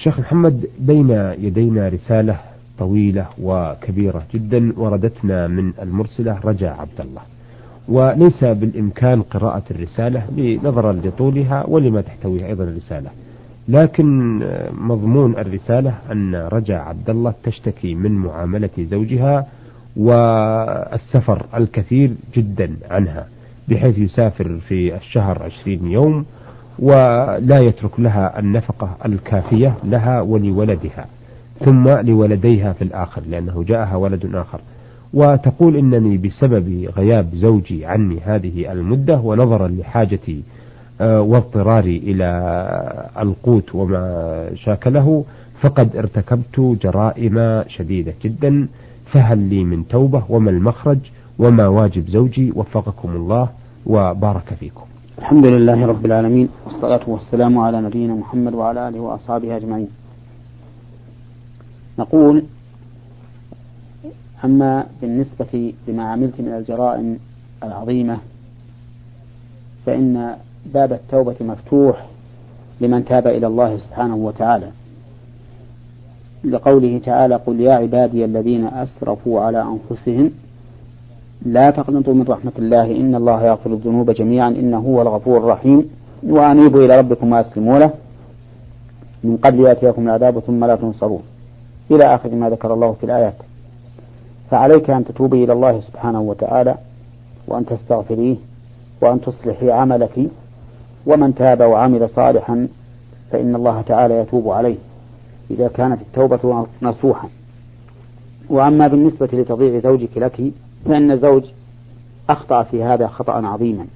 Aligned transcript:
الشيخ 0.00 0.20
محمد 0.20 0.66
بين 0.78 1.10
يدينا 1.38 1.88
رسالة 1.88 2.36
طويلة 2.78 3.26
وكبيرة 3.42 4.22
جدا 4.34 4.72
وردتنا 4.76 5.46
من 5.48 5.72
المرسلة 5.82 6.40
رجاء 6.44 6.76
عبد 6.80 7.00
الله 7.00 7.22
وليس 7.88 8.44
بالإمكان 8.44 9.22
قراءة 9.22 9.62
الرسالة 9.70 10.22
نظرا 10.64 10.92
لطولها 10.92 11.64
ولما 11.68 12.00
تحتويها 12.00 12.46
أيضا 12.46 12.64
الرسالة. 12.64 13.10
لكن 13.68 14.38
مضمون 14.72 15.32
الرسالة 15.38 15.94
أن 16.12 16.34
رجاء 16.34 16.78
عبد 16.80 17.10
الله 17.10 17.34
تشتكي 17.42 17.94
من 17.94 18.12
معاملة 18.12 18.70
زوجها 18.78 19.46
والسفر 19.96 21.46
الكثير 21.56 22.14
جدا 22.34 22.76
عنها 22.90 23.26
بحيث 23.68 23.98
يسافر 23.98 24.58
في 24.68 24.96
الشهر 24.96 25.42
عشرين 25.42 25.86
يوم 25.86 26.24
ولا 26.78 27.58
يترك 27.58 28.00
لها 28.00 28.38
النفقة 28.38 28.96
الكافية 29.06 29.74
لها 29.84 30.20
ولولدها 30.20 31.06
ثم 31.64 31.88
لولديها 31.88 32.72
في 32.72 32.82
الآخر 32.82 33.22
لأنه 33.28 33.62
جاءها 33.62 33.96
ولد 33.96 34.34
آخر. 34.34 34.60
وتقول 35.14 35.76
إنني 35.76 36.18
بسبب 36.18 36.88
غياب 36.96 37.34
زوجي 37.34 37.86
عني 37.86 38.20
هذه 38.24 38.72
المدة 38.72 39.16
ونظرا 39.20 39.68
لحاجتي 39.68 40.42
آه، 41.00 41.20
واضطراري 41.20 41.96
إلى 41.96 42.26
القوت 43.18 43.74
وما 43.74 44.50
شاكله 44.54 45.24
فقد 45.60 45.96
ارتكبت 45.96 46.60
جرائم 46.82 47.64
شديدة 47.68 48.14
جدا 48.24 48.68
فهل 49.12 49.38
لي 49.38 49.64
من 49.64 49.88
توبة؟ 49.88 50.22
وما 50.28 50.50
المخرج؟ 50.50 50.98
وما 51.38 51.66
واجب 51.66 52.08
زوجي؟ 52.08 52.52
وفقكم 52.56 53.10
الله 53.16 53.48
وبارك 53.86 54.54
فيكم. 54.60 54.84
الحمد 55.20 55.46
لله 55.46 55.86
رب 55.86 56.06
العالمين 56.06 56.48
والصلاة 56.64 57.00
والسلام 57.06 57.58
على 57.58 57.80
نبينا 57.80 58.14
محمد 58.14 58.54
وعلى 58.54 58.88
آله 58.88 59.00
وأصحابه 59.00 59.56
أجمعين. 59.56 59.88
نقول 61.98 62.42
أما 64.44 64.86
بالنسبة 65.00 65.72
لما 65.88 66.04
عملت 66.12 66.40
من 66.40 66.48
الجرائم 66.48 67.18
العظيمة 67.64 68.18
فإن 69.86 70.36
باب 70.74 70.92
التوبة 70.92 71.36
مفتوح 71.40 72.06
لمن 72.80 73.04
تاب 73.04 73.26
إلى 73.26 73.46
الله 73.46 73.76
سبحانه 73.76 74.16
وتعالى. 74.16 74.70
لقوله 76.44 76.98
تعالى 77.04 77.34
قل 77.36 77.60
يا 77.60 77.72
عبادي 77.72 78.24
الذين 78.24 78.66
أسرفوا 78.66 79.40
على 79.40 79.62
أنفسهم 79.62 80.30
لا 81.42 81.70
تقنطوا 81.70 82.14
من 82.14 82.22
رحمة 82.22 82.52
الله. 82.58 82.90
إن 82.90 83.14
الله 83.14 83.44
يغفر 83.44 83.72
الذنوب 83.72 84.10
جميعا. 84.10 84.48
إنه 84.48 84.78
هو 84.78 85.02
الغفور 85.02 85.38
الرحيم. 85.38 85.90
وأنيبوا 86.22 86.80
إلى 86.84 86.98
ربكم 86.98 87.32
وأسلموا 87.32 87.78
له. 87.78 87.90
من 89.24 89.36
قبل 89.36 89.60
يأتيكم 89.60 90.02
العذاب 90.02 90.38
ثم 90.38 90.64
لا 90.64 90.76
تنصرون. 90.76 91.22
إلى 91.90 92.14
آخر 92.14 92.30
ما 92.30 92.50
ذكر 92.50 92.74
الله 92.74 92.92
في 92.92 93.04
الآيات. 93.04 93.34
فعليك 94.50 94.90
أن 94.90 95.04
تتوبي 95.04 95.44
إلى 95.44 95.52
الله 95.52 95.80
سبحانه 95.80 96.20
وتعالى. 96.20 96.74
وأن 97.48 97.66
تستغفريه 97.66 98.36
وأن 99.00 99.20
تصلحي 99.20 99.70
عملك. 99.70 100.28
ومن 101.06 101.34
تاب 101.34 101.60
وعمل 101.60 102.08
صالحا 102.08 102.68
فإن 103.30 103.54
الله 103.54 103.80
تعالى 103.80 104.14
يتوب 104.14 104.48
عليه. 104.48 104.76
إذا 105.50 105.68
كانت 105.68 106.00
التوبة 106.00 106.66
نصوحا. 106.82 107.28
وأما 108.48 108.86
بالنسبة 108.86 109.28
لتضييع 109.32 109.80
زوجك 109.80 110.18
لك 110.18 110.52
فإن 110.84 111.10
الزوج 111.10 111.44
أخطأ 112.30 112.62
في 112.62 112.82
هذا 112.82 113.06
خطأ 113.06 113.46
عظيما 113.46 113.86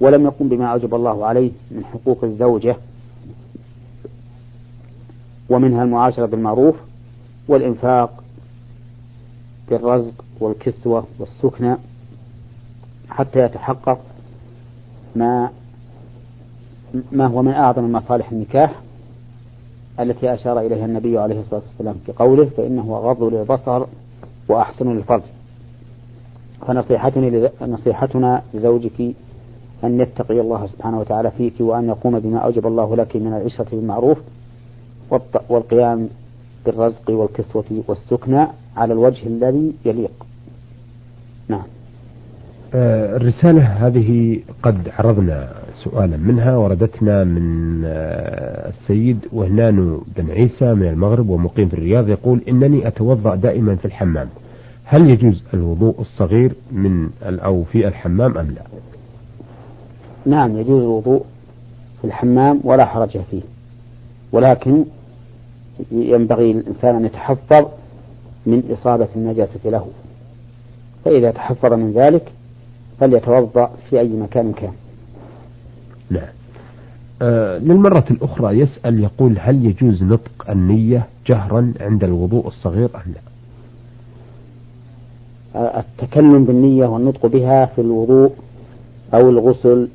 ولم 0.00 0.24
يقم 0.24 0.48
بما 0.48 0.66
أوجب 0.66 0.94
الله 0.94 1.26
عليه 1.26 1.50
من 1.70 1.84
حقوق 1.84 2.24
الزوجة 2.24 2.76
ومنها 5.48 5.84
المعاشرة 5.84 6.26
بالمعروف 6.26 6.76
والإنفاق 7.48 8.24
بالرزق 9.70 10.24
والكسوة 10.40 11.04
والسكنى 11.18 11.76
حتى 13.10 13.38
يتحقق 13.38 13.98
ما 15.16 15.50
ما 17.12 17.26
هو 17.26 17.42
من 17.42 17.52
أعظم 17.52 17.92
مصالح 17.92 18.30
النكاح 18.30 18.74
التي 20.00 20.34
أشار 20.34 20.60
إليها 20.60 20.84
النبي 20.84 21.18
عليه 21.18 21.40
الصلاة 21.40 21.62
والسلام 21.68 21.96
في 22.06 22.12
قوله 22.12 22.44
فإنه 22.44 22.96
غض 22.96 23.22
للبصر 23.22 23.86
وأحسن 24.48 24.96
للفرج. 24.96 25.22
فنصيحتنا 26.66 27.50
نصيحتنا 27.62 28.42
لزوجك 28.54 29.14
أن 29.84 30.00
يتقي 30.00 30.40
الله 30.40 30.66
سبحانه 30.66 31.00
وتعالى 31.00 31.30
فيك 31.30 31.54
وأن 31.60 31.88
يقوم 31.88 32.18
بما 32.18 32.38
أوجب 32.38 32.66
الله 32.66 32.96
لك 32.96 33.16
من 33.16 33.26
العشرة 33.26 33.66
بالمعروف 33.70 34.18
والقيام 35.48 36.08
بالرزق 36.66 37.10
والكسوة 37.10 37.64
والسكنى 37.88 38.46
على 38.76 38.92
الوجه 38.92 39.26
الذي 39.26 39.72
يليق. 39.84 40.26
نعم. 41.48 41.62
آه، 42.74 43.16
الرسالة 43.16 43.62
هذه 43.62 44.40
قد 44.62 44.88
عرضنا 44.98 45.52
سؤالا 45.84 46.16
منها 46.16 46.56
وردتنا 46.56 47.24
من 47.24 47.82
آه، 47.84 48.68
السيد 48.68 49.18
وهنان 49.32 50.00
بن 50.16 50.30
عيسى 50.30 50.74
من 50.74 50.88
المغرب 50.88 51.28
ومقيم 51.28 51.68
في 51.68 51.74
الرياض 51.74 52.08
يقول 52.08 52.40
إنني 52.48 52.88
أتوضأ 52.88 53.34
دائما 53.34 53.76
في 53.76 53.84
الحمام. 53.84 54.28
هل 54.92 55.10
يجوز 55.10 55.42
الوضوء 55.54 56.00
الصغير 56.00 56.52
من 56.72 57.10
أو 57.22 57.64
في 57.64 57.88
الحمام 57.88 58.38
أم 58.38 58.50
لا؟ 58.50 58.62
نعم 60.26 60.58
يجوز 60.58 60.82
الوضوء 60.82 61.24
في 62.00 62.06
الحمام 62.06 62.60
ولا 62.64 62.84
حرج 62.84 63.18
فيه. 63.30 63.42
ولكن 64.32 64.84
ينبغي 65.92 66.50
الإنسان 66.50 66.96
أن 66.96 67.04
يتحفظ 67.04 67.66
من 68.46 68.62
إصابة 68.72 69.08
النجاسة 69.16 69.60
له. 69.64 69.86
فإذا 71.04 71.30
تحفظ 71.30 71.72
من 71.72 71.92
ذلك 71.92 72.32
فليتوضأ 73.00 73.70
في 73.90 74.00
أي 74.00 74.08
مكان 74.08 74.52
كان. 74.52 74.72
نعم. 76.10 76.28
آه 77.22 77.58
للمرة 77.58 78.04
الأخرى 78.10 78.58
يسأل 78.58 79.00
يقول 79.00 79.36
هل 79.40 79.64
يجوز 79.64 80.02
نطق 80.02 80.50
النية 80.50 81.06
جهرا 81.26 81.72
عند 81.80 82.04
الوضوء 82.04 82.46
الصغير 82.46 82.88
أم 82.94 83.12
لا؟ 83.12 83.20
آه 83.20 83.29
التكلم 85.56 86.44
بالنية 86.44 86.86
والنطق 86.86 87.26
بها 87.26 87.66
في 87.66 87.80
الوضوء 87.80 88.32
أو 89.14 89.28
الغسل 89.28 89.88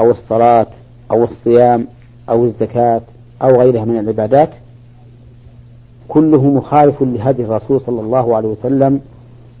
أو 0.00 0.10
الصلاة 0.10 0.66
أو 1.10 1.24
الصيام 1.24 1.86
أو 2.28 2.44
الزكاة 2.44 3.00
أو 3.42 3.60
غيرها 3.60 3.84
من 3.84 3.98
العبادات 3.98 4.50
كله 6.08 6.44
مخالف 6.44 7.02
لهدي 7.02 7.42
الرسول 7.44 7.80
صلى 7.80 8.00
الله 8.00 8.36
عليه 8.36 8.48
وسلم 8.48 9.00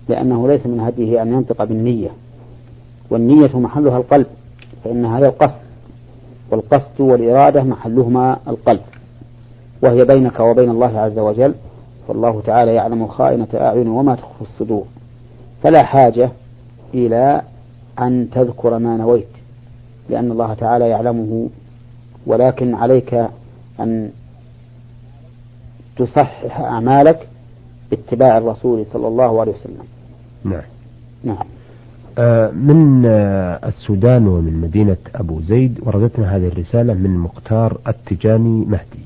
لأنه 0.08 0.48
ليس 0.48 0.66
من 0.66 0.80
هديه 0.80 1.22
أن 1.22 1.32
ينطق 1.32 1.64
بالنية 1.64 2.10
والنية 3.10 3.50
محلها 3.54 3.96
القلب 3.96 4.26
فإن 4.84 5.04
هذا 5.04 5.26
القصد 5.26 5.60
والقصد 6.50 7.00
والإرادة 7.00 7.62
محلهما 7.62 8.36
القلب 8.48 8.80
وهي 9.82 10.04
بينك 10.04 10.40
وبين 10.40 10.70
الله 10.70 10.98
عز 10.98 11.18
وجل 11.18 11.54
فالله 12.08 12.40
تعالى 12.46 12.74
يعلم 12.74 13.06
خائنة 13.06 13.48
أعين 13.54 13.88
وما 13.88 14.14
تخفي 14.14 14.42
الصدور 14.42 14.84
فلا 15.64 15.82
حاجة 15.82 16.30
إلى 16.94 17.42
أن 17.98 18.28
تذكر 18.32 18.78
ما 18.78 18.96
نويت 18.96 19.26
لأن 20.10 20.30
الله 20.30 20.54
تعالى 20.54 20.88
يعلمه 20.88 21.48
ولكن 22.26 22.74
عليك 22.74 23.14
أن 23.80 24.10
تصحح 25.96 26.60
أعمالك 26.60 27.28
باتباع 27.90 28.38
الرسول 28.38 28.86
صلى 28.92 29.08
الله 29.08 29.40
عليه 29.40 29.52
وسلم. 29.52 29.84
نعم. 30.44 30.62
نعم. 31.24 31.46
آه، 32.18 32.50
من 32.50 33.06
آه، 33.06 33.68
السودان 33.68 34.28
ومن 34.28 34.60
مدينة 34.60 34.96
أبو 35.14 35.40
زيد 35.40 35.80
وردتنا 35.82 36.36
هذه 36.36 36.46
الرسالة 36.46 36.94
من 36.94 37.18
مختار 37.18 37.78
التجاني 37.88 38.64
مهدي. 38.64 39.04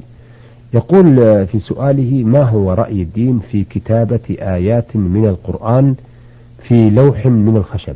يقول 0.74 1.20
آه، 1.20 1.44
في 1.44 1.58
سؤاله 1.58 2.24
ما 2.24 2.42
هو 2.42 2.72
رأي 2.72 3.02
الدين 3.02 3.38
في 3.38 3.64
كتابة 3.64 4.36
آيات 4.40 4.96
من 4.96 5.26
القرآن 5.26 5.94
في 6.62 6.90
لوح 6.90 7.26
من 7.26 7.56
الخشب 7.56 7.94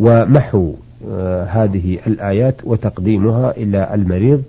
ومحو 0.00 0.72
هذه 1.46 1.98
الآيات 2.06 2.54
وتقديمها 2.64 3.50
إلى 3.50 3.94
المريض 3.94 4.42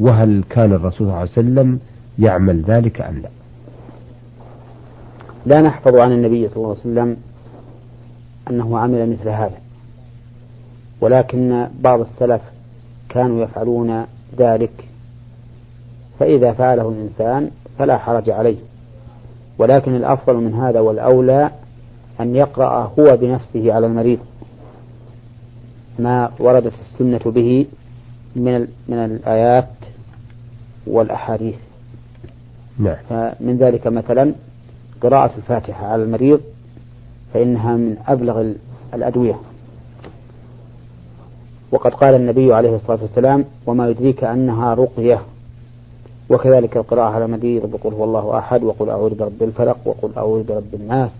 وهل 0.00 0.44
كان 0.50 0.72
الرسول 0.72 0.98
صلى 0.98 1.06
الله 1.06 1.18
عليه 1.18 1.30
وسلم 1.30 1.78
يعمل 2.18 2.62
ذلك 2.62 3.00
أم 3.00 3.18
لا؟ 3.22 3.28
لا 5.46 5.60
نحفظ 5.62 5.96
عن 5.96 6.12
النبي 6.12 6.48
صلى 6.48 6.56
الله 6.56 6.68
عليه 6.68 6.80
وسلم 6.80 7.16
أنه 8.50 8.78
عمل 8.78 9.10
مثل 9.10 9.28
هذا 9.28 9.58
ولكن 11.00 11.66
بعض 11.80 12.00
السلف 12.00 12.40
كانوا 13.08 13.42
يفعلون 13.44 14.04
ذلك 14.38 14.84
فإذا 16.20 16.52
فعله 16.52 16.88
الإنسان 16.88 17.50
فلا 17.78 17.98
حرج 17.98 18.30
عليه 18.30 18.56
ولكن 19.58 19.94
الأفضل 19.96 20.36
من 20.36 20.54
هذا 20.54 20.80
والأولى 20.80 21.50
أن 22.20 22.36
يقرأ 22.36 22.92
هو 22.98 23.16
بنفسه 23.16 23.72
على 23.72 23.86
المريض 23.86 24.18
ما 25.98 26.30
وردت 26.38 26.72
السنة 26.80 27.32
به 27.32 27.66
من 28.36 28.68
من 28.88 28.98
الآيات 28.98 29.68
والأحاديث. 30.86 31.56
نعم. 32.78 32.96
فمن 33.08 33.56
ذلك 33.60 33.86
مثلا 33.86 34.34
قراءة 35.02 35.30
الفاتحة 35.36 35.86
على 35.86 36.02
المريض 36.02 36.40
فإنها 37.34 37.76
من 37.76 37.96
أبلغ 38.06 38.52
الأدوية. 38.94 39.40
وقد 41.72 41.94
قال 41.94 42.14
النبي 42.14 42.54
عليه 42.54 42.76
الصلاة 42.76 42.98
والسلام 43.02 43.44
وما 43.66 43.88
يدريك 43.88 44.24
أنها 44.24 44.74
رقية. 44.74 45.22
وكذلك 46.30 46.76
القراءة 46.76 47.10
على 47.10 47.24
المريض 47.24 47.66
بقول 47.66 47.94
هو 47.94 48.04
الله 48.04 48.38
أحد 48.38 48.62
وقل 48.62 48.90
أعوذ 48.90 49.14
برب 49.14 49.42
الفلق 49.42 49.78
وقل 49.84 50.10
أعوذ 50.16 50.42
برب 50.42 50.74
الناس. 50.74 51.10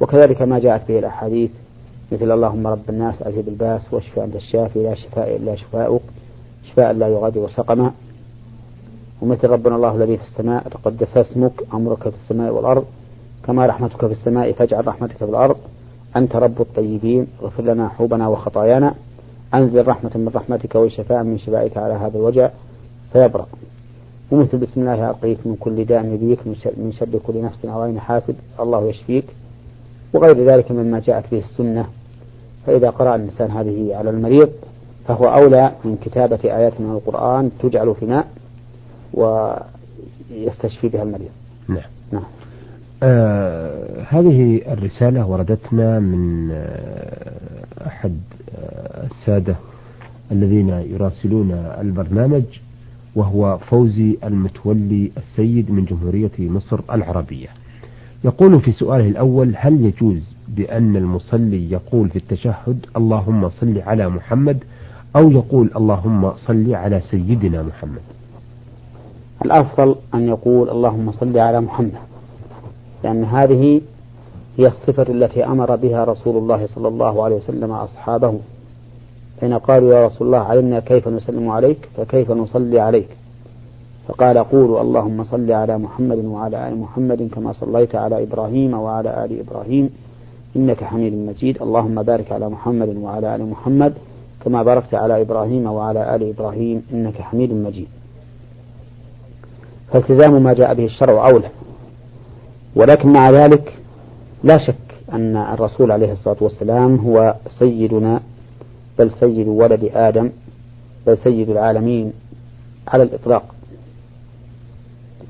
وكذلك 0.00 0.42
ما 0.42 0.58
جاءت 0.58 0.88
به 0.88 0.98
الأحاديث 0.98 1.50
مثل 2.12 2.30
اللهم 2.32 2.66
رب 2.66 2.88
الناس 2.88 3.22
أذهب 3.22 3.48
الباس 3.48 3.92
واشفى 3.92 4.24
أنت 4.24 4.36
الشافي 4.36 4.82
لا 4.82 4.94
شفاء 4.94 5.36
إلا 5.36 5.56
شفاؤك 5.56 6.02
شفاء 6.64 6.92
لا 6.92 7.08
يغادر 7.08 7.48
سقما. 7.48 7.92
ومثل 9.22 9.48
ربنا 9.48 9.76
الله 9.76 9.96
الذي 9.96 10.16
في 10.16 10.22
السماء 10.22 10.68
تقدس 10.68 11.16
اسمك 11.16 11.52
أمرك 11.74 12.08
في 12.08 12.16
السماء 12.24 12.52
والأرض. 12.52 12.84
كما 13.46 13.66
رحمتك 13.66 14.06
في 14.06 14.12
السماء 14.12 14.52
فاجعل 14.52 14.86
رحمتك 14.86 15.16
في 15.16 15.24
الأرض. 15.24 15.56
أنت 16.16 16.36
رب 16.36 16.60
الطيبين 16.60 17.26
اغفر 17.42 17.62
لنا 17.62 17.88
حوبنا 17.88 18.28
وخطايانا. 18.28 18.94
أنزل 19.54 19.86
رحمة 19.86 20.10
من 20.14 20.30
رحمتك 20.34 20.74
وشفاء 20.74 21.22
من 21.22 21.38
شفائك 21.38 21.76
على 21.76 21.94
هذا 21.94 22.18
الوجع 22.18 22.50
فيبرأ 23.12 23.46
ومثل 24.30 24.58
بسم 24.58 24.80
الله 24.80 25.08
أرقيك 25.08 25.38
من 25.44 25.56
كل 25.56 25.84
داء 25.84 26.04
يبيك 26.04 26.46
من 26.76 26.92
شر 26.92 27.18
كل 27.26 27.42
نفس 27.42 27.58
عين 27.64 28.00
حاسد. 28.00 28.36
الله 28.60 28.86
يشفيك. 28.88 29.24
وغير 30.12 30.46
ذلك 30.46 30.70
مما 30.70 31.00
جاءت 31.00 31.24
به 31.30 31.38
السنة. 31.38 31.86
فإذا 32.66 32.90
قرأ 32.90 33.14
الإنسان 33.16 33.50
هذه 33.50 33.94
على 33.94 34.10
المريض 34.10 34.48
فهو 35.08 35.24
أولى 35.24 35.72
من 35.84 35.96
كتابة 36.04 36.38
آيات 36.44 36.80
من 36.80 36.90
القرآن 36.90 37.50
تجعل 37.62 37.94
في 38.00 38.06
ماء 38.06 38.26
ويستشفي 39.14 40.88
بها 40.88 41.02
المريض. 41.02 41.30
نعم. 41.68 41.82
نعم. 42.12 42.22
آه 43.02 44.02
هذه 44.08 44.60
الرسالة 44.72 45.26
وردتنا 45.26 45.98
من 46.00 46.50
آه 46.52 47.86
أحد 47.86 48.16
آه 48.58 49.06
السادة 49.06 49.56
الذين 50.32 50.68
يراسلون 50.68 51.50
البرنامج 51.80 52.42
وهو 53.16 53.58
فوزي 53.58 54.16
المتولي 54.24 55.10
السيد 55.16 55.70
من 55.70 55.84
جمهورية 55.84 56.30
مصر 56.38 56.80
العربية. 56.92 57.48
يقول 58.24 58.60
في 58.60 58.72
سؤاله 58.72 59.08
الأول 59.08 59.52
هل 59.56 59.84
يجوز 59.86 60.22
بأن 60.48 60.96
المصلي 60.96 61.70
يقول 61.72 62.08
في 62.08 62.16
التشهد 62.16 62.86
اللهم 62.96 63.48
صل 63.48 63.82
على 63.86 64.08
محمد 64.08 64.58
أو 65.16 65.30
يقول 65.30 65.70
اللهم 65.76 66.32
صل 66.36 66.74
على 66.74 67.00
سيدنا 67.00 67.62
محمد؟ 67.62 68.00
الأفضل 69.44 69.96
أن 70.14 70.28
يقول 70.28 70.70
اللهم 70.70 71.12
صل 71.12 71.38
على 71.38 71.60
محمد 71.60 71.92
لأن 73.04 73.24
هذه 73.24 73.80
هي 74.58 74.66
الصفة 74.66 75.02
التي 75.08 75.44
أمر 75.44 75.76
بها 75.76 76.04
رسول 76.04 76.36
الله 76.36 76.66
صلى 76.66 76.88
الله 76.88 77.24
عليه 77.24 77.36
وسلم 77.36 77.70
أصحابه 77.72 78.40
حين 79.40 79.54
قالوا 79.58 79.94
يا 79.94 80.06
رسول 80.06 80.26
الله 80.26 80.38
علمنا 80.38 80.80
كيف 80.80 81.08
نسلم 81.08 81.48
عليك 81.48 81.88
فكيف 81.96 82.30
نصلي 82.30 82.80
عليك؟ 82.80 83.08
فقال 84.08 84.38
قولوا 84.38 84.80
اللهم 84.80 85.24
صل 85.24 85.52
على 85.52 85.78
محمد 85.78 86.24
وعلى 86.24 86.68
آل 86.68 86.78
محمد 86.78 87.28
كما 87.34 87.52
صليت 87.52 87.94
على 87.94 88.22
إبراهيم 88.22 88.74
وعلى 88.74 89.24
آل 89.24 89.40
إبراهيم. 89.40 89.90
إنك 90.56 90.84
حميد 90.84 91.14
مجيد. 91.14 91.62
اللهم 91.62 92.02
بارك 92.02 92.32
على 92.32 92.48
محمد 92.48 92.96
وعلى 92.96 93.36
آل 93.36 93.46
محمد 93.46 93.94
كما 94.44 94.62
باركت 94.62 94.94
على 94.94 95.22
إبراهيم 95.22 95.66
وعلى 95.66 96.14
آل 96.14 96.28
إبراهيم. 96.28 96.82
إنك 96.92 97.20
حميد 97.20 97.52
مجيد. 97.52 97.88
فالتزام 99.92 100.42
ما 100.42 100.52
جاء 100.52 100.74
به 100.74 100.84
الشرع 100.84 101.28
أولى. 101.28 101.50
ولكن 102.76 103.12
مع 103.12 103.30
ذلك 103.30 103.74
لا 104.44 104.58
شك 104.58 104.74
أن 105.12 105.36
الرسول 105.36 105.92
عليه 105.92 106.12
الصلاة 106.12 106.36
والسلام 106.40 106.96
هو 106.96 107.34
سيدنا 107.58 108.20
بل 108.98 109.10
سيد 109.10 109.48
ولد 109.48 109.90
آدم 109.94 110.30
بل 111.06 111.18
سيد 111.18 111.50
العالمين 111.50 112.12
على 112.88 113.02
الإطلاق. 113.02 113.54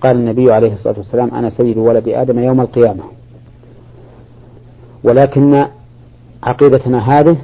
قال 0.01 0.17
النبي 0.17 0.53
عليه 0.53 0.73
الصلاة 0.73 0.97
والسلام 0.99 1.35
أنا 1.35 1.51
سيد 1.51 1.79
ولد 1.79 2.09
آدم 2.09 2.39
يوم 2.39 2.61
القيامة. 2.61 3.05
ولكن 5.05 5.65
عقيدتنا 6.43 6.99
هذه 6.99 7.37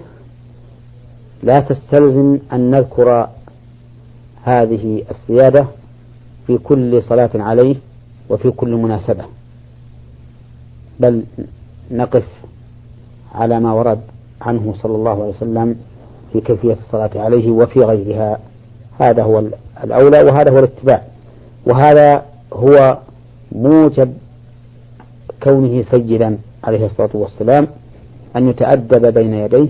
لا 1.42 1.60
تستلزم 1.60 2.38
أن 2.52 2.70
نذكر 2.70 3.28
هذه 4.44 5.02
السيادة 5.10 5.66
في 6.46 6.58
كل 6.58 7.02
صلاة 7.02 7.30
عليه 7.34 7.76
وفي 8.30 8.50
كل 8.50 8.70
مناسبة. 8.74 9.24
بل 11.00 11.22
نقف 11.90 12.24
على 13.34 13.60
ما 13.60 13.72
ورد 13.72 14.00
عنه 14.40 14.74
صلى 14.82 14.94
الله 14.94 15.10
عليه 15.10 15.36
وسلم 15.36 15.76
في 16.32 16.40
كيفية 16.40 16.76
الصلاة 16.86 17.10
عليه 17.16 17.50
وفي 17.50 17.80
غيرها. 17.80 18.38
هذا 19.00 19.22
هو 19.22 19.42
الأولى 19.84 20.22
وهذا 20.22 20.50
هو 20.52 20.58
الاتباع. 20.58 21.02
وهذا 21.66 22.22
هو 22.52 22.98
موجب 23.52 24.12
كونه 25.42 25.82
سيدا 25.90 26.38
عليه 26.64 26.86
الصلاة 26.86 27.10
والسلام 27.14 27.66
أن 28.36 28.48
يتأدب 28.48 29.14
بين 29.14 29.34
يديه 29.34 29.68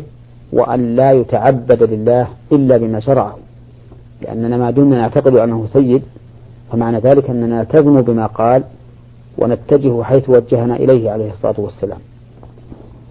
وأن 0.52 0.96
لا 0.96 1.12
يتعبد 1.12 1.82
لله 1.82 2.28
إلا 2.52 2.76
بما 2.76 3.00
شرعه. 3.00 3.37
لأننا 4.23 4.56
ما 4.56 4.70
دمنا 4.70 4.96
نعتقد 4.96 5.37
أنه 5.37 5.67
سيد 5.67 6.02
فمعنى 6.73 6.99
ذلك 6.99 7.31
أننا 7.31 7.58
نلتزم 7.58 8.00
بما 8.00 8.26
قال 8.26 8.64
ونتجه 9.38 10.02
حيث 10.02 10.29
وجهنا 10.29 10.76
إليه 10.76 11.11
عليه 11.11 11.31
الصلاة 11.31 11.55
والسلام. 11.58 11.99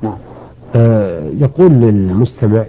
نعم. 0.01 0.17
آه 0.75 1.29
يقول 1.37 1.71
للمستمع 1.71 2.65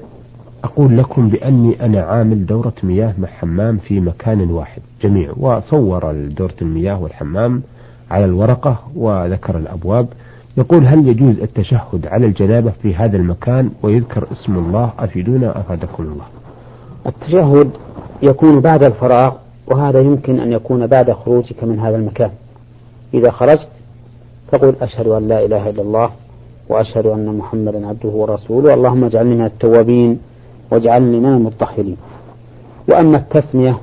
أقول 0.77 0.99
لكم 0.99 1.29
بأني 1.29 1.85
أنا 1.85 2.01
عامل 2.01 2.47
دورة 2.47 2.73
مياه 2.83 3.15
مع 3.19 3.29
حمام 3.29 3.79
في 3.79 4.01
مكان 4.01 4.51
واحد. 4.51 4.83
جميع. 5.03 5.33
وصور 5.37 6.13
دورة 6.13 6.55
المياه 6.63 7.03
والحمام 7.03 7.63
على 8.11 8.25
الورقة 8.25 8.79
وذكر 8.97 9.59
الأبواب. 9.59 10.09
يقول 10.57 10.87
هل 10.87 11.09
يجوز 11.09 11.39
التشهد 11.39 12.07
على 12.07 12.27
الجنابة 12.27 12.73
في 12.83 12.95
هذا 12.95 13.17
المكان؟ 13.17 13.71
ويذكر 13.83 14.27
اسم 14.33 14.53
الله. 14.59 14.93
أفيدونا 14.99 15.61
أفادكم 15.61 16.03
الله. 16.03 16.25
التشهد 17.07 17.71
يكون 18.23 18.61
بعد 18.61 18.85
الفراغ 18.85 19.35
وهذا 19.67 20.01
يمكن 20.01 20.41
أن 20.41 20.53
يكون 20.53 20.87
بعد 20.87 21.13
خروجك 21.13 21.65
من 21.65 21.79
هذا 21.79 21.97
المكان. 21.97 22.31
إذا 23.15 23.31
خرجت 23.31 23.69
فقل 24.53 24.75
أشهد 24.81 25.07
أن 25.07 25.29
لا 25.29 25.45
إله 25.45 25.71
إلا 25.71 25.83
الله 25.83 26.11
وأشهد 26.69 27.07
أن 27.07 27.37
محمدا 27.37 27.87
عبده 27.87 28.09
ورسوله. 28.09 28.75
اللهم 28.75 29.05
اجعلني 29.05 29.35
من 29.35 29.45
التوابين. 29.45 30.19
واجعلني 30.71 31.21
من 31.21 31.27
المطهرين. 31.27 31.97
وأما 32.89 33.17
التسمية 33.17 33.79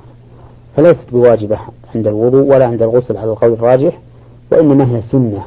فليست 0.76 1.06
بواجبة 1.12 1.60
عند 1.96 2.08
الوضوء 2.08 2.42
ولا 2.56 2.66
عند 2.66 2.82
الغسل 2.82 3.18
على 3.18 3.32
القول 3.32 3.54
الراجح 3.54 4.00
وإنما 4.52 4.96
هي 4.96 5.02
سنة 5.12 5.44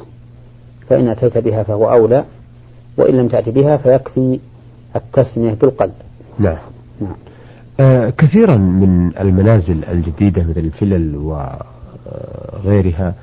فإن 0.89 1.07
أتيت 1.07 1.37
بها 1.37 1.63
فهو 1.63 1.91
أولى 1.91 2.25
وإن 2.97 3.15
لم 3.17 3.27
تأتي 3.27 3.51
بها 3.51 3.77
فيكفي 3.77 4.39
التسمية 4.95 5.53
بالقلب. 5.53 5.93
نعم. 6.39 6.57
نعم. 7.01 7.15
آه 7.79 8.09
كثيرا 8.09 8.57
من 8.57 9.11
المنازل 9.19 9.83
الجديدة 9.85 10.43
مثل 10.43 10.59
الفلل 10.59 11.15
وغيرها 12.65 13.13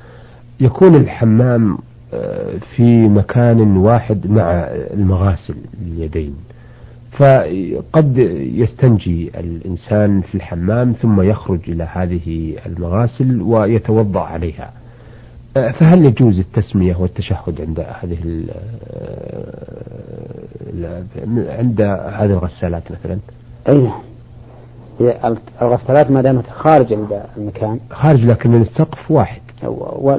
يكون 0.59 0.95
الحمام 0.95 1.77
آه 2.13 2.53
في 2.75 3.07
مكان 3.07 3.77
واحد 3.77 4.27
مع 4.31 4.51
المغاسل 4.93 5.55
اليدين. 5.81 6.35
فقد 7.17 8.17
يستنجي 8.53 9.31
الإنسان 9.39 10.21
في 10.21 10.35
الحمام 10.35 10.93
ثم 10.93 11.21
يخرج 11.21 11.59
إلى 11.67 11.87
هذه 11.93 12.55
المغاسل 12.65 13.41
ويتوضأ 13.41 14.19
عليها. 14.19 14.71
فهل 15.53 16.05
يجوز 16.05 16.39
التسمية 16.39 16.95
والتشهد 16.95 17.61
عند 17.61 17.79
هذه 17.79 18.17
عند 21.59 21.81
هذه 22.13 22.31
الغسالات 22.31 22.83
مثلا؟ 22.91 23.19
أي 23.69 23.91
نعم 24.99 25.35
الغسالات 25.61 26.11
ما 26.11 26.21
دامت 26.21 26.49
خارج 26.49 26.93
المكان. 27.37 27.79
خارج 27.91 28.25
لكن 28.25 28.61
السقف 28.61 29.11
واحد. 29.11 29.41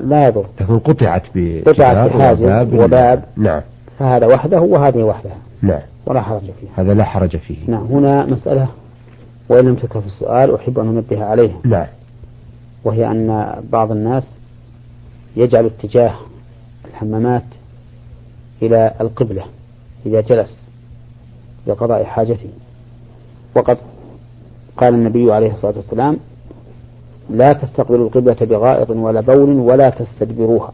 لا 0.05 0.26
يضر. 0.26 0.47
لكن 0.61 0.79
قطعت 0.79 1.23
قطعت 1.67 2.11
بحاجز 2.11 2.43
وباب. 2.75 3.25
نعم. 3.37 3.61
فهذا 3.99 4.26
وحده 4.26 4.61
وهذه 4.61 5.03
وحدها. 5.03 5.37
نعم. 5.62 5.81
ولا 6.07 6.23
حرج 6.23 6.41
فيه 6.41 6.69
هذا 6.77 6.95
لا 6.95 7.05
حرج 7.05 7.37
فيه. 7.37 7.57
نعم 7.67 7.87
هنا 7.87 8.27
مسألة 8.27 8.69
وإن 9.49 9.65
لم 9.65 9.75
تذكر 9.75 10.01
في 10.01 10.07
السؤال 10.07 10.55
أحب 10.55 10.79
أن 10.79 10.89
أنبه 10.89 11.25
عليها 11.25 11.57
نعم 11.65 11.87
وهي 12.85 13.07
أن 13.07 13.55
بعض 13.73 13.91
الناس 13.91 14.25
يجعل 15.37 15.67
اتجاه 15.67 16.15
الحمامات 16.85 17.45
إلى 18.63 18.95
القبلة 19.01 19.45
إذا 20.07 20.21
جلس 20.21 20.61
لقضاء 21.67 22.05
حاجته. 22.05 22.49
وقد 23.57 23.79
قال 24.77 24.95
النبي 24.95 25.33
عليه 25.33 25.53
الصلاة 25.53 25.77
والسلام 25.77 26.19
لا 27.31 27.53
تستقبلوا 27.53 28.07
القبلة 28.07 28.37
بغائط 28.41 28.91
ولا 28.91 29.21
بول 29.21 29.51
ولا 29.51 29.89
تستدبروها. 29.89 30.73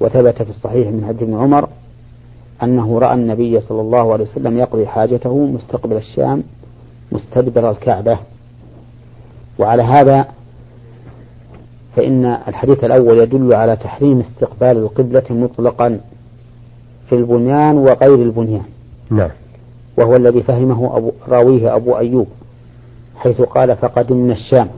وثبت 0.00 0.42
في 0.42 0.50
الصحيح 0.50 0.88
من 0.88 1.04
حديث 1.08 1.22
ابن 1.22 1.34
عمر 1.34 1.68
أنه 2.62 2.98
رأى 2.98 3.14
النبي 3.14 3.60
صلى 3.60 3.80
الله 3.80 4.12
عليه 4.12 4.24
وسلم 4.24 4.58
يقضي 4.58 4.86
حاجته 4.86 5.46
مستقبل 5.46 5.96
الشام 5.96 6.42
مستدبر 7.12 7.70
الكعبة. 7.70 8.18
وعلى 9.58 9.82
هذا 9.82 10.26
فإن 11.96 12.24
الحديث 12.24 12.84
الأول 12.84 13.18
يدل 13.18 13.54
على 13.54 13.76
تحريم 13.76 14.20
استقبال 14.20 14.76
القبلة 14.76 15.24
مطلقا 15.30 16.00
في 17.08 17.14
البنيان 17.14 17.78
وغير 17.78 18.14
البنيان. 18.14 18.64
نعم. 19.10 19.30
وهو 19.96 20.16
الذي 20.16 20.42
فهمه 20.42 20.96
أبو 20.96 21.12
راويه 21.28 21.76
أبو 21.76 21.98
أيوب 21.98 22.26
حيث 23.16 23.40
قال 23.40 23.76
فقدمنا 23.76 24.32
الشام. 24.32 24.68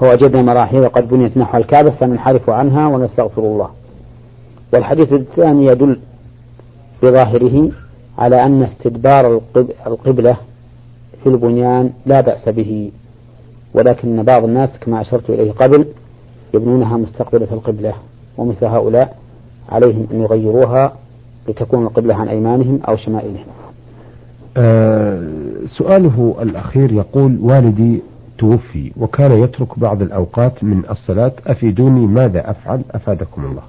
فوجدنا 0.00 0.42
مراحيض 0.42 0.86
قد 0.86 1.08
بنيت 1.08 1.36
نحو 1.36 1.58
الكعبة 1.58 1.90
فننحرف 1.90 2.50
عنها 2.50 2.86
ونستغفر 2.86 3.42
الله. 3.42 3.70
والحديث 4.72 5.12
الثاني 5.12 5.66
يدل 5.66 5.98
بظاهره 7.02 7.70
على 8.18 8.42
أن 8.46 8.62
استدبار 8.62 9.40
القبلة 9.86 10.36
في 11.22 11.28
البنيان 11.28 11.90
لا 12.06 12.20
بأس 12.20 12.48
به 12.48 12.90
ولكن 13.74 14.22
بعض 14.22 14.44
الناس 14.44 14.70
كما 14.80 15.00
أشرت 15.00 15.30
إليه 15.30 15.52
قبل 15.52 15.86
يبنونها 16.54 16.96
مستقبلة 16.96 17.48
القبلة 17.52 17.92
ومثل 18.38 18.66
هؤلاء 18.66 19.16
عليهم 19.68 20.06
أن 20.12 20.22
يغيروها 20.22 20.92
لتكون 21.48 21.82
القبلة 21.82 22.14
عن 22.14 22.28
أيمانهم 22.28 22.80
أو 22.88 22.96
شمائلهم. 22.96 23.44
آه 24.56 25.28
سؤاله 25.66 26.36
الأخير 26.42 26.92
يقول 26.92 27.38
والدي 27.42 28.02
توفي 28.38 28.92
وكان 29.00 29.42
يترك 29.42 29.78
بعض 29.78 30.02
الأوقات 30.02 30.64
من 30.64 30.82
الصلاة 30.90 31.32
أفيدوني 31.46 32.06
ماذا 32.06 32.50
أفعل؟ 32.50 32.82
أفادكم 32.90 33.44
الله. 33.44 33.62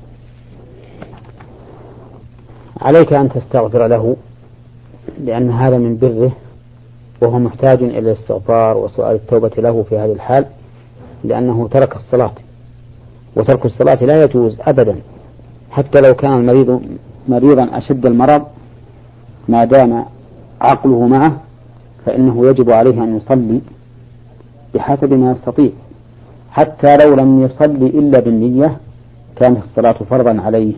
عليك 2.81 3.13
أن 3.13 3.29
تستغفر 3.29 3.87
له 3.87 4.15
لأن 5.23 5.51
هذا 5.51 5.77
من 5.77 5.97
بره 5.97 6.31
وهو 7.21 7.39
محتاج 7.39 7.83
إلى 7.83 7.99
الاستغفار 7.99 8.77
وسؤال 8.77 9.15
التوبة 9.15 9.51
له 9.57 9.83
في 9.83 9.97
هذه 9.97 10.11
الحال 10.11 10.45
لأنه 11.23 11.67
ترك 11.67 11.95
الصلاة 11.95 12.31
وترك 13.35 13.65
الصلاة 13.65 14.03
لا 14.03 14.23
يجوز 14.23 14.57
أبدا. 14.61 14.95
حتى 15.71 16.01
لو 16.01 16.13
كان 16.13 16.33
المريض 16.33 16.81
مريضا 17.27 17.77
أشد 17.77 18.05
المرض 18.05 18.43
ما 19.47 19.65
دام 19.65 20.05
عقله 20.61 21.07
معه 21.07 21.41
فإنه 22.05 22.47
يجب 22.47 22.71
عليه 22.71 23.03
أن 23.03 23.17
يصلي 23.17 23.61
بحسب 24.73 25.13
ما 25.13 25.31
يستطيع. 25.31 25.69
حتى 26.51 26.97
لو 26.97 27.15
لم 27.15 27.43
يصلي 27.43 27.87
إلا 27.87 28.19
بالنية 28.19 28.77
كانت 29.35 29.63
الصلاة 29.63 29.95
فرضا 30.09 30.41
عليه. 30.41 30.73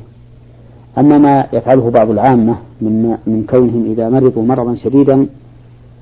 أما 0.97 1.17
ما 1.17 1.47
يفعله 1.53 1.89
بعض 1.89 2.09
العامة 2.09 2.55
من 2.81 3.17
من 3.27 3.45
كونهم 3.49 3.91
إذا 3.91 4.09
مرضوا 4.09 4.43
مرضا 4.43 4.75
شديدا 4.75 5.27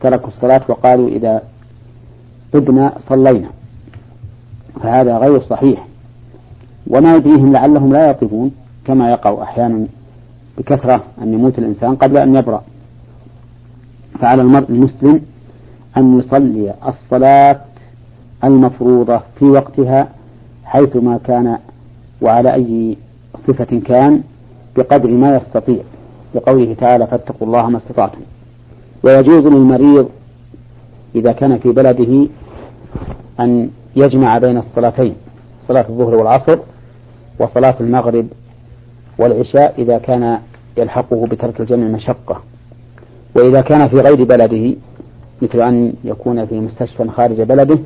تركوا 0.01 0.27
الصلاة 0.27 0.62
وقالوا 0.69 1.10
إذا 1.10 1.41
طبنا 2.53 2.93
صلينا. 3.10 3.50
فهذا 4.84 5.17
غير 5.17 5.41
صحيح. 5.41 5.88
وما 6.88 7.15
يدريهم 7.15 7.53
لعلهم 7.53 7.93
لا 7.93 8.10
يطيبون 8.10 8.51
كما 8.86 9.12
يقع 9.12 9.43
أحيانا 9.43 9.88
بكثرة 10.58 11.03
أن 11.22 11.34
يموت 11.34 11.60
الإنسان 11.60 11.96
قبل 11.96 12.17
أن 12.17 12.36
يبرأ. 12.36 12.63
فعلى 14.19 14.41
المرء 14.41 14.69
المسلم 14.69 15.22
أن 15.98 16.19
يصلي 16.19 16.74
الصلاة 16.88 17.62
المفروضة 18.43 19.22
في 19.39 19.46
وقتها 19.46 20.08
حيثما 20.63 21.17
كان 21.24 21.58
وعلى 22.22 22.53
أي 22.53 22.98
صفة 23.48 23.79
كان 23.86 24.22
بقدر 24.79 25.09
ما 25.09 25.36
يستطيع. 25.38 25.79
لقوله 26.36 26.74
تعالى 26.74 27.07
فاتقوا 27.07 27.48
الله 27.48 27.69
ما 27.69 27.77
استطعتم. 27.77 28.21
ويجوز 29.03 29.48
للمريض 29.48 30.09
إذا 31.15 31.31
كان 31.31 31.57
في 31.59 31.69
بلده 31.71 32.27
أن 33.39 33.69
يجمع 33.95 34.38
بين 34.38 34.57
الصلاتين 34.57 35.15
صلاة 35.67 35.86
الظهر 35.89 36.15
والعصر 36.15 36.59
وصلاة 37.39 37.75
المغرب 37.79 38.27
والعشاء 39.19 39.74
إذا 39.77 39.98
كان 39.98 40.39
يلحقه 40.77 41.27
بترك 41.27 41.59
الجمع 41.62 41.88
مشقة. 41.88 42.41
وإذا 43.36 43.62
كان 43.62 43.88
في 43.88 43.95
غير 43.95 44.24
بلده 44.24 44.75
مثل 45.41 45.62
أن 45.62 45.93
يكون 46.03 46.45
في 46.45 46.59
مستشفى 46.59 47.09
خارج 47.09 47.41
بلده 47.41 47.79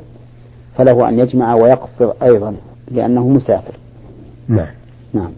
فله 0.76 1.08
أن 1.08 1.18
يجمع 1.18 1.54
ويقصر 1.54 2.12
أيضا 2.22 2.54
لأنه 2.90 3.28
مسافر. 3.28 3.74
نعم. 4.48 4.74
نعم. 5.12 5.30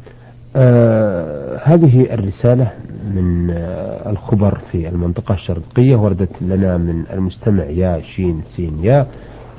آه 0.56 1.58
هذه 1.64 2.14
الرسالة 2.14 2.70
من 3.14 3.50
آه 3.50 4.10
الخبر 4.10 4.58
في 4.72 4.88
المنطقة 4.88 5.34
الشرقية 5.34 5.96
وردت 5.96 6.42
لنا 6.42 6.76
من 6.78 7.04
المستمع 7.12 7.64
يا 7.64 8.00
شين 8.00 8.40
سين 8.56 8.78
يا 8.82 9.06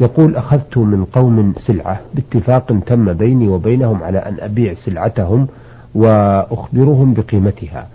يقول 0.01 0.36
أخذت 0.36 0.77
من 0.77 1.06
قوم 1.06 1.54
سلعة 1.68 2.00
باتفاق 2.16 2.74
تم 2.86 3.13
بيني 3.13 3.48
وبينهم 3.48 4.04
على 4.04 4.18
أن 4.18 4.38
أبيع 4.39 4.74
سلعتهم 4.74 5.48
وأخبرهم 5.96 7.13
بقيمتها 7.13 7.88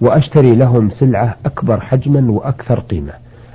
وأشتري 0.00 0.50
لهم 0.54 0.90
سلعة 0.90 1.36
أكبر 1.46 1.80
حجما 1.80 2.30
وأكثر 2.32 2.80
قيمة 2.80 3.12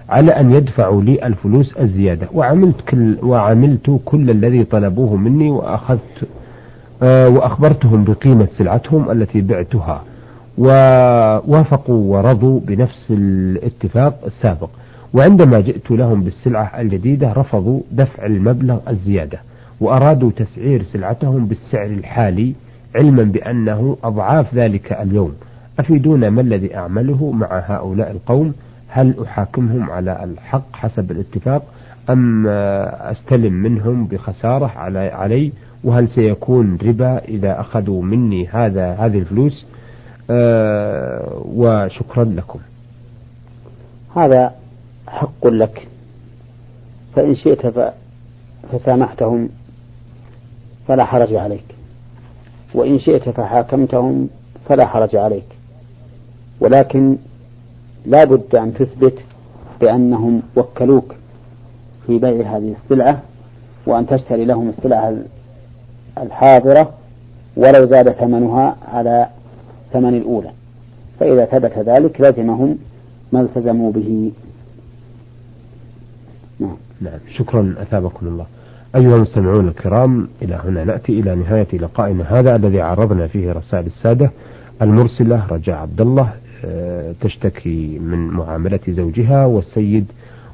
على 0.10 0.32
أن 0.32 0.52
يدفعوا 0.52 1.02
لي 1.02 1.26
الفلوس 1.28 1.74
الزيادة 1.78 2.28
وعملت 2.34 2.82
كل 2.90 3.18
وعملت 3.24 4.00
كل 4.06 4.30
الذي 4.30 4.64
طلبوه 4.64 5.16
مني 5.16 5.50
وأخذت 5.52 6.28
وأخبرتهم 7.02 8.04
بقيمة 8.04 8.48
سلعتهم 8.58 9.12
التي 9.12 9.42
بعتها 9.42 10.04
ووافقوا 10.58 12.18
ورضوا 12.18 12.60
بنفس 12.60 13.06
الاتفاق 13.10 14.20
السابق. 14.26 14.70
وعندما 15.14 15.60
جئت 15.60 15.92
لهم 15.92 16.24
بالسلعة 16.24 16.82
الجديدة 16.82 17.34
رفضوا 17.34 17.82
دفع 17.92 18.26
المبلغ 18.26 18.78
الزيادة 18.90 19.40
وأرادوا 19.82 20.32
تسعير 20.32 20.84
سلعتهم 20.84 21.46
بالسعر 21.46 21.86
الحالي 21.86 22.54
علما 22.96 23.24
بأنه 23.24 23.98
أضعاف 24.04 24.56
ذلك 24.56 24.94
اليوم. 24.94 25.34
أفيدونا 25.80 26.30
ما 26.30 26.42
الذي 26.42 26.76
أعمله 26.76 27.32
مع 27.32 27.48
هؤلاء 27.68 28.12
القوم؟ 28.12 28.54
هل 28.88 29.14
أحاكمهم 29.24 29.92
على 29.92 30.24
الحق 30.24 30.76
حسب 30.76 31.12
الاتفاق 31.12 31.64
أم 32.10 32.48
أستلم 32.48 33.54
منهم 33.54 34.06
بخسارة 34.08 34.72
علي؟ 34.76 35.52
وهل 35.84 36.10
سيكون 36.10 36.78
ربا 36.84 37.18
إذا 37.18 37.60
أخذوا 37.60 38.02
مني 38.02 38.48
هذا 38.48 38.94
هذه 38.94 39.20
الفلوس؟ 39.20 39.66
أه 40.30 41.44
وشكرا 41.56 42.24
لكم. 42.24 42.60
هذا 44.16 44.56
حق 45.08 45.48
لك. 45.48 45.88
فإن 47.16 47.36
شئت 47.36 47.74
فسامحتهم 48.72 49.50
فلا 50.88 51.06
حرج 51.06 51.34
عليك. 51.34 51.76
وإن 52.74 53.00
شئت 53.00 53.30
فحاكمتهم 53.30 54.30
فلا 54.70 54.86
حرج 54.88 55.16
عليك. 55.16 55.46
ولكن 56.60 57.18
لا 58.06 58.24
بد 58.24 58.56
أن 58.56 58.74
تثبت 58.74 59.24
بأنهم 59.82 60.42
وكلوك 60.56 61.16
في 62.08 62.18
بيع 62.18 62.58
هذه 62.58 62.76
السلعة 62.84 63.22
وأن 63.86 64.08
تشتري 64.08 64.46
لهم 64.46 64.70
السلعة 64.70 65.18
الحاضرة 66.20 66.94
ولو 67.56 67.86
زاد 67.86 68.12
ثمنها 68.12 68.76
على 68.94 69.28
ثمن 69.94 70.18
الأولى. 70.18 70.52
فإذا 71.20 71.46
ثبت 71.46 71.78
ذلك 71.78 72.22
لزمهم 72.22 72.78
ما 73.32 73.42
التزموا 73.42 73.92
به. 73.92 74.32
نعم. 76.60 76.78
نعم. 77.02 77.20
شكرا. 77.38 77.76
أثابكم 77.82 78.28
الله. 78.28 78.46
أيها 78.96 79.16
المستمعون 79.16 79.68
الكرام 79.68 80.28
إلى 80.42 80.60
هنا 80.66 80.84
نأتي 80.84 81.20
إلى 81.20 81.36
نهاية 81.36 81.68
لقائنا 81.74 82.40
هذا 82.40 82.56
الذي 82.56 82.82
عرضنا 82.82 83.28
فيه 83.28 83.52
رسائل 83.52 83.86
السادة. 83.86 84.32
المرسلة 84.82 85.48
رجاء 85.48 85.76
عبد 85.76 86.02
الله 86.02 86.30
آه، 86.66 87.14
تشتكي 87.22 88.00
من 88.00 88.28
معاملة 88.28 88.80
زوجها 88.90 89.46
والسيد 89.46 90.06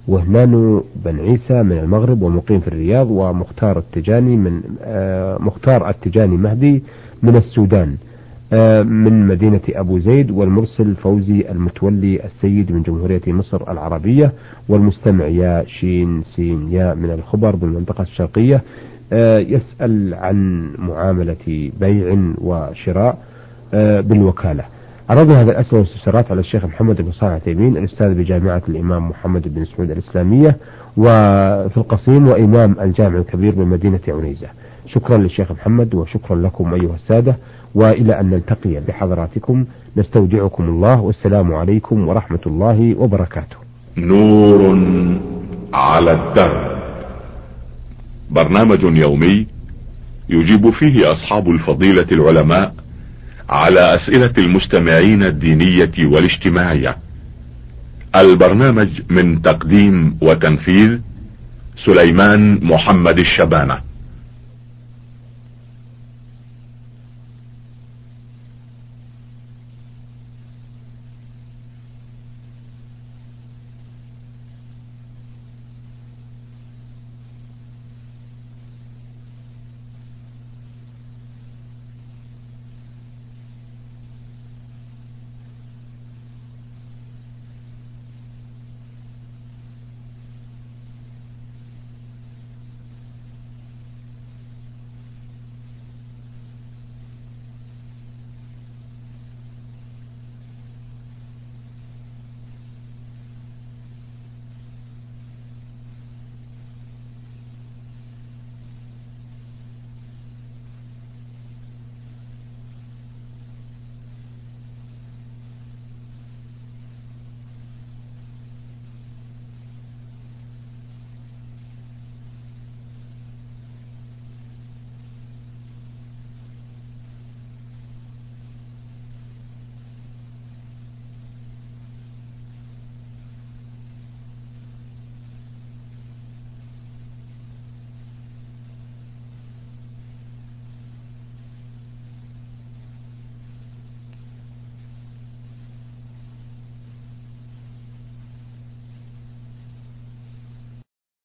وهنان 0.07 0.81
بن 1.05 1.19
عيسى 1.19 1.63
من 1.63 1.77
المغرب 1.77 2.21
ومقيم 2.21 2.59
في 2.59 2.67
الرياض 2.67 3.07
ومختار 3.11 3.77
التجاني 3.77 4.35
من 4.35 4.61
آه، 4.81 5.37
مختار 5.41 5.89
التجاني 5.89 6.37
مهدي 6.37 6.83
من 7.23 7.35
السودان 7.35 7.95
آه، 8.53 8.81
من 8.81 9.27
مدينة 9.27 9.61
أبو 9.69 9.99
زيد 9.99 10.31
والمرسل 10.31 10.95
فوزي 10.95 11.45
المتولي 11.51 12.25
السيد 12.25 12.71
من 12.71 12.81
جمهورية 12.83 13.21
مصر 13.27 13.71
العربية 13.71 14.31
والمستمع 14.69 15.25
يا 15.25 15.63
شين 15.67 16.23
سين 16.23 16.71
يا 16.71 16.93
من 16.93 17.11
الخبر 17.11 17.55
بالمنطقة 17.55 18.01
الشرقية 18.01 18.61
يسأل 19.37 20.13
عن 20.13 20.69
معاملة 20.77 21.71
بيع 21.79 22.17
وشراء 22.41 23.17
بالوكالة. 23.73 24.63
عرضنا 25.09 25.41
هذا 25.41 25.51
الأسئلة 25.51 25.79
والاستفسارات 25.79 26.31
على 26.31 26.39
الشيخ 26.39 26.65
محمد 26.65 27.01
بن 27.01 27.11
صالح 27.11 27.33
عثيمين 27.33 27.77
الأستاذ 27.77 28.13
بجامعة 28.13 28.61
الإمام 28.69 29.09
محمد 29.09 29.53
بن 29.55 29.65
سعود 29.65 29.91
الإسلامية 29.91 30.57
وفي 30.97 31.77
القصيم 31.77 32.27
وإمام 32.27 32.75
الجامع 32.81 33.19
الكبير 33.19 33.55
بمدينة 33.55 33.99
عنيزة. 34.07 34.47
شكرا 34.87 35.17
للشيخ 35.17 35.51
محمد 35.51 35.93
وشكرا 35.95 36.35
لكم 36.35 36.73
أيها 36.73 36.95
السادة 36.95 37.35
وإلى 37.75 38.19
أن 38.19 38.29
نلتقي 38.29 38.79
بحضراتكم 38.87 39.65
نستودعكم 39.97 40.63
الله 40.63 41.01
والسلام 41.01 41.53
عليكم 41.53 42.07
ورحمة 42.07 42.39
الله 42.47 42.95
وبركاته. 42.99 43.55
نور 43.97 44.77
على 45.73 46.11
الدرب. 46.11 46.75
برنامج 48.31 48.83
يومي 48.83 49.47
يجيب 50.29 50.69
فيه 50.69 51.11
أصحاب 51.11 51.49
الفضيلة 51.49 52.07
العلماء 52.11 52.73
على 53.49 53.79
أسئلة 53.79 54.33
المستمعين 54.37 55.23
الدينية 55.23 55.91
والاجتماعية. 55.99 56.97
البرنامج 58.15 58.89
من 59.09 59.41
تقديم 59.41 60.17
وتنفيذ 60.21 60.99
سليمان 61.85 62.59
محمد 62.63 63.19
الشبانة. 63.19 63.84